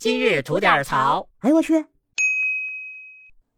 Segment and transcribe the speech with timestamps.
[0.00, 1.28] 今日吐点槽。
[1.40, 1.84] 哎呦我去！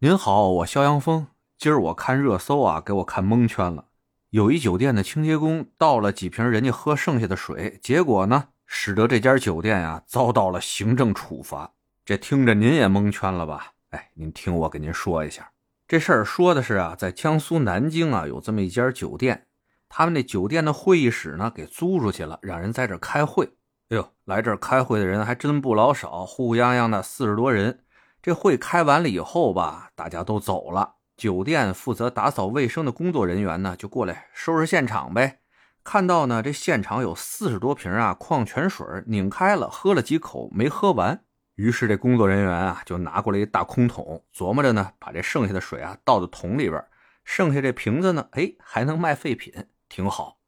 [0.01, 1.29] 您好，我肖阳峰。
[1.57, 3.85] 今儿我看热搜啊，给我看蒙圈了。
[4.31, 11.75] 有一酒店的清洁工倒了几瓶人家喝剩下的水，结果呢，使得这家酒店呀遭到了行政处罚。
[12.05, 13.75] 这听着您也蒙圈了吧？
[13.91, 15.53] 哎，您听我给您说一下，
[15.87, 19.47] 这事儿说的是啊，在江苏南京啊有这么一家酒店，
[19.89, 23.49] 他们那酒店的会议室呢给租出去了，让人在这开会。
[23.93, 27.85] 哎呦，来这儿开会的人还真不老少，呼呼泱泱的四十多人。
[28.23, 30.95] 这会开完了以后吧，大家都走了。
[31.15, 35.41] 酒店负责打扫卫生的工作人员呢，就过来收拾现场呗。
[35.85, 41.23] 看到呢，这现场有四十多瓶啊矿泉水，拧开了，喝了几口没喝完。
[41.57, 46.83] 于是这工作人员啊，就拿过来一大空桶，琢磨着呢，把这剩下的水啊倒到桶里边，
[47.27, 49.53] 剩下这瓶子呢，哎，还能卖废品，
[49.91, 50.39] 挺好。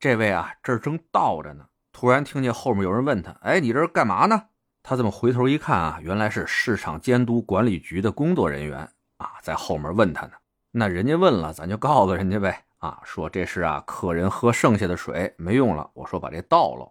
[0.00, 1.66] 这位啊，这儿正倒着呢，
[1.98, 4.44] 突然听见后面有人问他：“哎，你这是干嘛呢？”
[4.84, 10.34] 他这么回头一看啊，原来是市场监督管理局的工作人员啊，在后面问他呢。
[10.70, 12.66] 那人家问了，咱就告诉人家呗。
[12.78, 16.88] 啊，说这是啊，客人喝剩下的水没用了，我说把这倒了。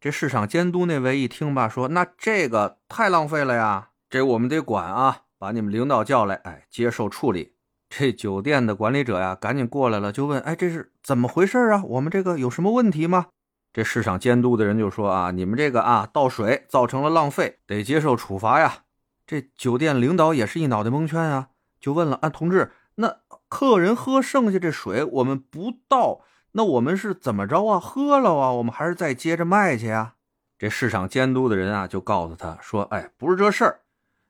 [0.00, 7.56] 这市场监督那位一听吧，说那这个太浪费了呀，这我们得管啊，把你们领导叫来，哎，接受处理。
[7.90, 11.82] 这酒店的管理者呀，赶紧过来了，就问，哎，这是怎么回事啊？
[11.82, 13.26] 我们这个有什么问题吗？
[13.74, 18.84] 这市场监督的人就说啊，你们这个啊倒水造成了浪费，得接受处罚呀。
[19.26, 21.48] 这酒店领导也是一脑袋蒙圈啊，
[21.80, 23.16] 就问了啊，同志，那
[23.48, 26.20] 客人喝剩下这水，我们不倒，
[26.52, 27.80] 那我们是怎么着啊？
[27.80, 30.14] 喝了啊，我们还是再接着卖去啊？
[30.56, 33.80] 这市场监督的人啊，就告诉他说，哎，不是这事儿，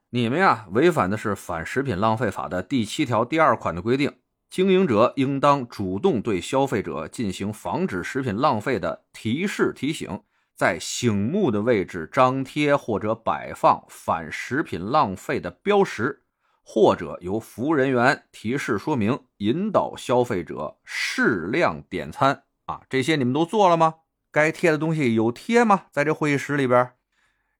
[0.08, 4.10] 你们呀违反的是《反食品浪费法》的第七条第二款的规定。
[4.54, 10.22] 经营者应当主动对消费者进行防止食品浪费的提示提醒，
[10.54, 16.22] 在醒目的位置张贴或者摆放反食品浪费的标识，
[16.62, 22.44] 或者由服务人员提示说明，引导消费者适量点餐。
[22.66, 23.96] 啊，这些你们都做了吗？
[24.30, 25.86] 该贴的东西有贴吗？
[25.90, 26.92] 在这会议室里边，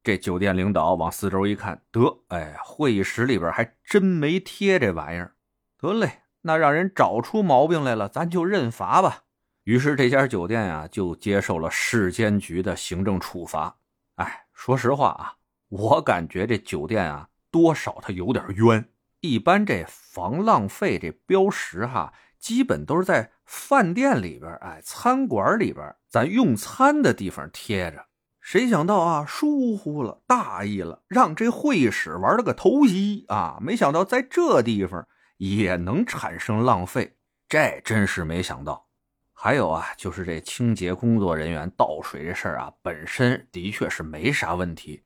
[0.04, 5.34] 这酒店领导往四周一看，得，哎，会议室里边还真没贴这玩意儿。
[5.76, 6.20] 得嘞。
[6.46, 9.24] 那让人找出毛病来了，咱就认罚吧。
[9.64, 13.76] 于是这家酒店呀，就接受了市监局的行政处罚。
[14.16, 15.34] 哎，说实话啊，
[15.70, 18.86] 我感觉这酒店啊，多少它有点冤。
[19.20, 28.04] 一般这防浪费这标识哈，基本都是在饭店里边，哎，餐馆里边，咱用餐的地方贴着。
[28.42, 33.56] 谁想到啊，疏忽了，大意了，让这会议室玩了个偷袭啊！
[33.62, 35.08] 没想到在这地方。
[35.36, 37.16] 也能产生浪费，
[37.48, 38.86] 这真是没想到。
[39.32, 45.02] 还有啊，就是这清洁工作人员倒水这事儿啊，本身的确是没啥问题。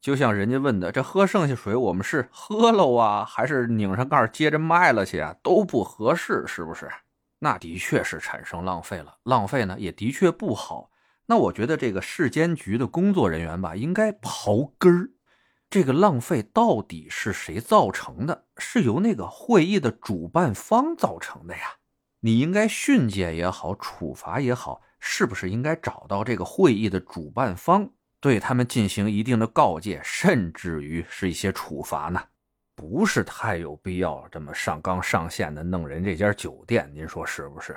[0.00, 5.34] 就像人家问的，这喝剩下水，我们是喝了啊，还是拧上盖接着卖了去啊？
[5.42, 6.88] 都不合适，是不是？
[7.38, 10.90] 那的确是产生浪费了，浪费呢也的确不好。
[11.26, 15.10] 那我觉得这个市监局的工作人员吧，应该刨根儿。
[15.70, 18.46] 这个浪费到底是谁造成的？
[18.56, 21.76] 是由那个会议的主办方造成的呀？
[22.20, 32.20] 你应该训诫也好，处罚也好，是不是应该找到这个会议的主办方，对他们进行一定的告诫，甚至于是一些处罚呢？
[32.74, 37.76] 不是太有必要这么上纲上线的弄人这家酒店，您说是不是？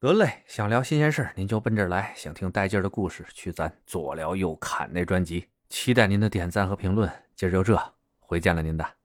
[0.00, 5.46] 得嘞，想聊新鲜事您就奔这儿来；想听带劲的故事，去咱左聊右侃那专辑。
[5.68, 8.98] 期待您的点赞和评论，今儿就这，回见了您的。